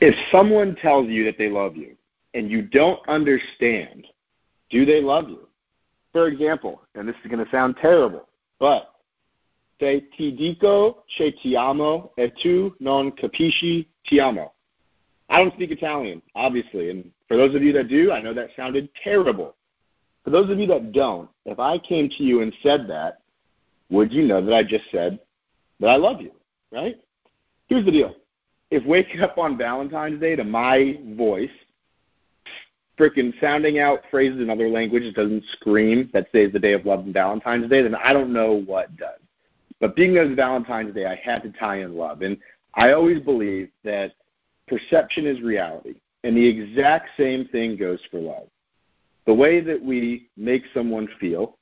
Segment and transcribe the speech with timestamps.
[0.00, 1.96] If someone tells you that they love you
[2.34, 4.06] and you don't understand,
[4.70, 5.48] do they love you?
[6.12, 8.28] For example, and this is going to sound terrible,
[8.60, 8.94] but
[9.80, 14.52] say ti dico che ti amo e tu non capisci ti amo.
[15.28, 18.50] I don't speak Italian, obviously, and for those of you that do, I know that
[18.56, 19.54] sounded terrible.
[20.24, 23.20] For those of you that don't, if I came to you and said that,
[23.90, 25.18] would you know that I just said
[25.80, 26.32] that I love you,
[26.72, 26.96] right?
[27.66, 28.14] Here's the deal.
[28.70, 31.50] If waking up on Valentine's Day to my voice,
[32.98, 37.00] freaking sounding out phrases in other languages doesn't scream that says the day of love
[37.00, 39.20] and Valentine's Day, then I don't know what does.
[39.80, 42.22] But being it's Valentine's Day, I had to tie in love.
[42.22, 42.36] And
[42.74, 44.12] I always believe that
[44.66, 45.94] perception is reality.
[46.24, 48.48] And the exact same thing goes for love.
[49.26, 51.56] The way that we make someone feel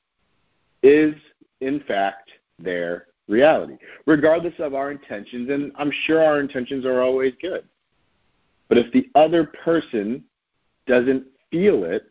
[0.83, 1.15] is,
[1.61, 3.77] in fact, their reality,
[4.07, 5.51] regardless of our intentions.
[5.51, 7.65] And I'm sure our intentions are always good.
[8.69, 10.25] But if the other person
[10.87, 12.11] doesn't feel it,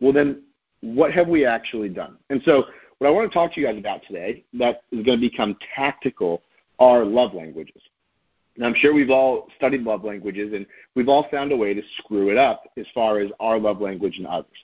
[0.00, 0.42] well, then
[0.80, 2.18] what have we actually done?
[2.30, 2.64] And so,
[2.98, 5.56] what I want to talk to you guys about today that is going to become
[5.74, 6.42] tactical
[6.78, 7.82] are love languages.
[8.56, 10.64] And I'm sure we've all studied love languages and
[10.94, 14.18] we've all found a way to screw it up as far as our love language
[14.18, 14.56] and others.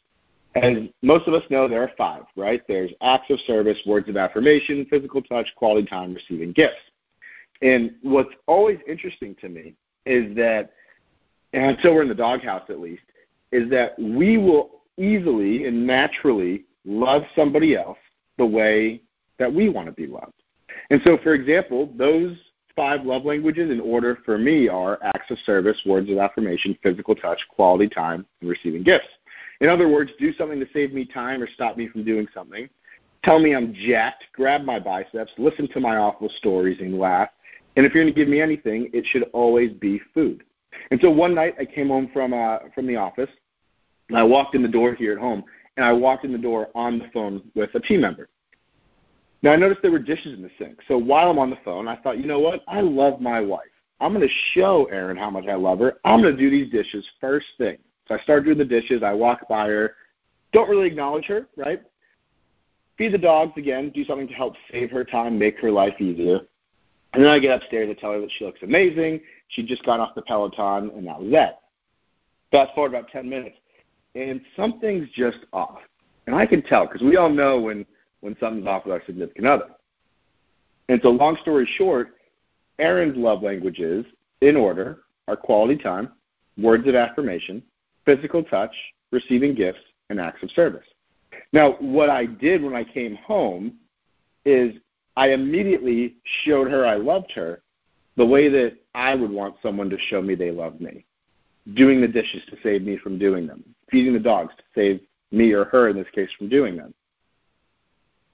[0.56, 2.61] As most of us know, there are five, right?
[2.67, 6.75] There's acts of service, words of affirmation, physical touch, quality time, receiving gifts.
[7.62, 9.75] And what's always interesting to me
[10.06, 10.73] is that,
[11.53, 13.03] and until we're in the doghouse at least,
[13.53, 17.98] is that we will easily and naturally love somebody else
[18.39, 19.03] the way
[19.39, 20.33] that we want to be loved.
[20.91, 22.37] And so, for example, those
[22.75, 27.15] five love languages in order for me are acts of service, words of affirmation, physical
[27.15, 29.09] touch, quality time, and receiving gifts.
[29.61, 32.69] In other words, do something to save me time or stop me from doing something.
[33.25, 37.28] Tell me I'm jacked, grab my biceps, listen to my awful stories and laugh.
[37.77, 40.42] And if you're going to give me anything, it should always be food.
[40.91, 43.28] And so one night I came home from uh, from the office,
[44.08, 45.44] and I walked in the door here at home,
[45.77, 48.28] and I walked in the door on the phone with a team member.
[49.43, 50.78] Now I noticed there were dishes in the sink.
[50.88, 52.62] So while I'm on the phone, I thought, you know what?
[52.69, 53.60] I love my wife.
[54.00, 55.99] I'm going to show Erin how much I love her.
[56.04, 57.78] I'm going to do these dishes first thing.
[58.10, 59.04] So I start doing the dishes.
[59.04, 59.94] I walk by her.
[60.53, 61.81] Don't really acknowledge her, right?
[62.98, 63.91] Feed the dogs again.
[63.94, 66.41] Do something to help save her time, make her life easier.
[67.12, 69.20] And then I get upstairs and tell her that she looks amazing.
[69.49, 71.60] She just got off the Peloton, and that was that.
[72.50, 73.56] Fast forward about 10 minutes,
[74.16, 75.78] and something's just off.
[76.26, 77.87] And I can tell because we all know when,
[78.20, 79.66] when something's off with our significant other.
[80.88, 82.16] And so, long story short,
[82.81, 84.04] Erin's love languages,
[84.41, 86.10] in order, are quality time,
[86.56, 87.62] words of affirmation,
[88.15, 88.75] physical touch,
[89.12, 89.78] receiving gifts,
[90.09, 90.87] and acts of service.
[91.53, 93.75] Now, what I did when I came home
[94.44, 94.75] is
[95.16, 97.62] I immediately showed her I loved her
[98.16, 101.04] the way that I would want someone to show me they love me.
[101.75, 105.00] Doing the dishes to save me from doing them, feeding the dogs to save
[105.31, 106.93] me or her in this case from doing them.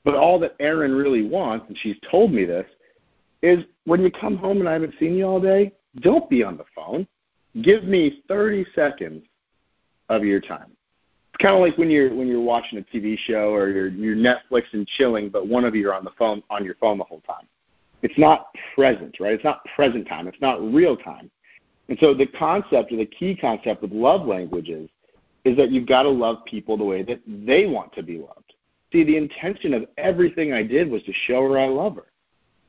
[0.05, 2.67] But all that Erin really wants, and she's told me this,
[3.43, 6.57] is when you come home and I haven't seen you all day, don't be on
[6.57, 7.07] the phone.
[7.63, 9.25] Give me 30 seconds
[10.09, 10.71] of your time.
[11.35, 14.17] It's kind of like when you're when you're watching a TV show or you're you're
[14.17, 17.05] Netflix and chilling, but one of you are on the phone on your phone the
[17.05, 17.47] whole time.
[18.03, 19.33] It's not present, right?
[19.33, 20.29] It's not present time.
[20.29, 21.31] It's not real time.
[21.89, 24.89] And so the concept or the key concept with love languages
[25.45, 28.55] is that you've got to love people the way that they want to be loved.
[28.93, 32.07] See, the intention of everything I did was to show her I love her.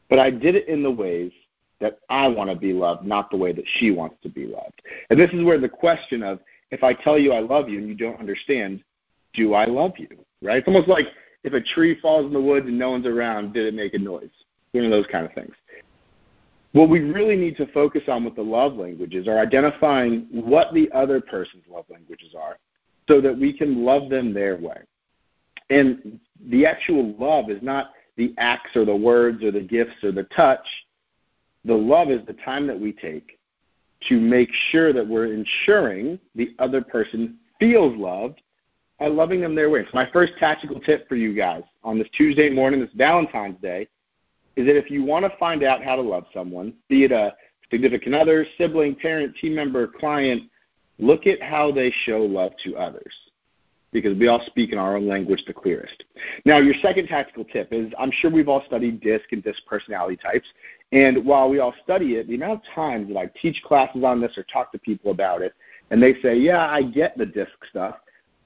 [0.09, 1.31] But I did it in the ways
[1.79, 4.81] that I want to be loved, not the way that she wants to be loved.
[5.09, 6.39] And this is where the question of
[6.71, 8.83] if I tell you I love you and you don't understand,
[9.33, 10.09] do I love you?
[10.41, 10.57] Right?
[10.57, 11.05] It's almost like
[11.43, 13.99] if a tree falls in the woods and no one's around, did it make a
[13.99, 14.29] noise?
[14.71, 15.53] One of those kind of things.
[16.73, 20.91] What we really need to focus on with the love languages are identifying what the
[20.91, 22.57] other person's love languages are
[23.07, 24.77] so that we can love them their way.
[25.69, 30.11] And the actual love is not the acts or the words or the gifts or
[30.11, 30.65] the touch.
[31.65, 33.36] The love is the time that we take
[34.09, 38.41] to make sure that we're ensuring the other person feels loved
[38.99, 39.83] by loving them their way.
[39.83, 43.87] So my first tactical tip for you guys on this Tuesday morning, this Valentine's Day,
[44.55, 47.35] is that if you want to find out how to love someone, be it a
[47.69, 50.43] significant other, sibling, parent, team member, client,
[50.97, 53.13] look at how they show love to others.
[53.93, 56.03] Because we all speak in our own language the clearest.
[56.43, 60.17] Now, your second tactical tip is I'm sure we've all studied DISC and DISC personality
[60.17, 60.47] types.
[60.91, 64.19] And while we all study it, the amount of times that I teach classes on
[64.19, 65.53] this or talk to people about it,
[65.89, 67.95] and they say, Yeah, I get the DISC stuff,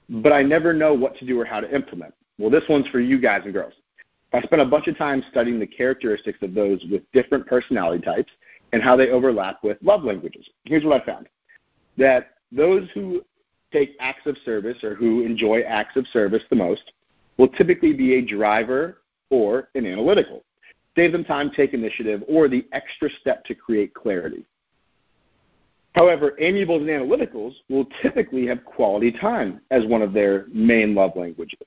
[0.08, 2.14] but I never know what to do or how to implement.
[2.38, 3.74] Well, this one's for you guys and girls.
[4.32, 8.32] I spent a bunch of time studying the characteristics of those with different personality types
[8.72, 10.48] and how they overlap with love languages.
[10.64, 11.28] Here's what I found
[11.98, 13.22] that those who
[13.72, 16.92] take acts of service or who enjoy acts of service the most
[17.38, 18.98] will typically be a driver
[19.30, 20.44] or an analytical.
[20.96, 24.44] Save them time, take initiative, or the extra step to create clarity.
[25.94, 31.12] However, amiables and analyticals will typically have quality time as one of their main love
[31.16, 31.58] languages.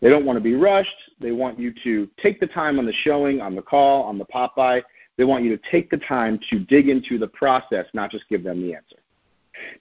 [0.00, 0.90] They don't want to be rushed.
[1.20, 4.24] They want you to take the time on the showing, on the call, on the
[4.26, 4.82] pop by.
[5.16, 8.42] They want you to take the time to dig into the process, not just give
[8.42, 8.96] them the answer.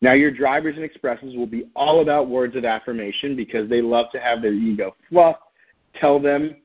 [0.01, 4.07] Now, your drivers and expressives will be all about words of affirmation because they love
[4.11, 5.37] to have their ego fluff,
[5.99, 6.57] tell them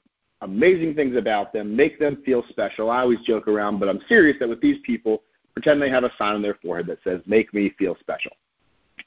[0.43, 2.91] amazing things about them, make them feel special.
[2.91, 5.23] I always joke around, but I'm serious that with these people,
[5.55, 8.33] pretend they have a sign on their forehead that says, Make me feel special.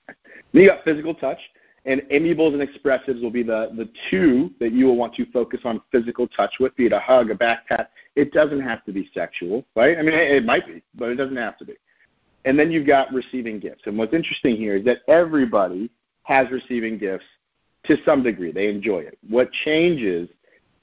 [0.07, 1.39] Then you got physical touch,
[1.85, 5.61] and amiables and expressives will be the, the two that you will want to focus
[5.63, 7.91] on physical touch with, be it a hug, a back pat.
[8.15, 9.97] It doesn't have to be sexual, right?
[9.97, 11.73] I mean, it, it might be, but it doesn't have to be.
[12.45, 13.83] And then you've got receiving gifts.
[13.85, 15.89] And what's interesting here is that everybody
[16.23, 17.25] has receiving gifts
[17.85, 18.51] to some degree.
[18.51, 19.17] They enjoy it.
[19.27, 20.29] What changes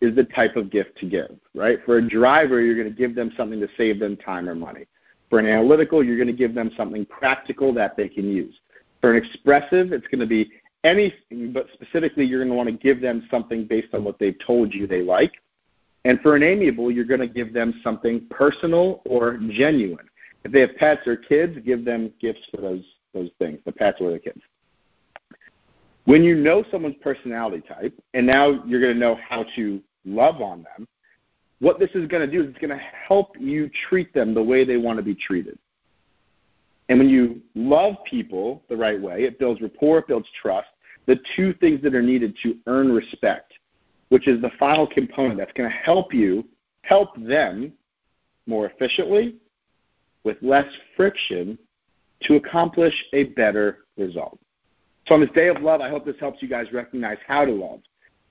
[0.01, 1.79] is the type of gift to give, right?
[1.85, 4.87] For a driver, you're going to give them something to save them time or money.
[5.29, 8.55] For an analytical, you're going to give them something practical that they can use.
[9.01, 10.51] For an expressive, it's going to be
[10.85, 14.39] anything, but specifically, you're going to want to give them something based on what they've
[14.47, 15.33] told you they like.
[16.05, 20.09] And for an amiable, you're going to give them something personal or genuine.
[20.45, 23.99] If they have pets or kids, give them gifts for those those things, the pets
[24.01, 24.41] or the kids.
[26.05, 30.41] When you know someone's personality type, and now you're going to know how to love
[30.41, 30.87] on them,
[31.61, 34.43] what this is going to do is it's going to help you treat them the
[34.43, 35.59] way they want to be treated.
[36.89, 40.69] And when you love people the right way, it builds rapport, it builds trust,
[41.07, 43.53] the two things that are needed to earn respect,
[44.09, 46.45] which is the final component that's going to help you
[46.83, 47.73] help them
[48.47, 49.37] more efficiently
[50.25, 50.67] with less
[50.97, 51.59] friction
[52.23, 54.39] to accomplish a better result.
[55.07, 57.53] So on this day of love, I hope this helps you guys recognize how to
[57.53, 57.81] love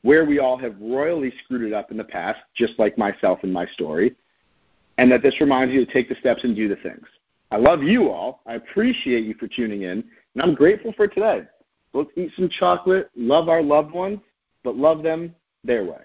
[0.08, 3.52] where we all have royally screwed it up in the past, just like myself and
[3.52, 4.16] my story,
[4.98, 7.06] and that this reminds you to take the steps and do the things.
[7.52, 8.42] I love you all.
[8.46, 10.04] I appreciate you for tuning in,
[10.34, 11.44] and I'm grateful for today.
[11.94, 14.20] Let's eat some chocolate, love our loved ones,
[14.64, 16.00] but love them their way.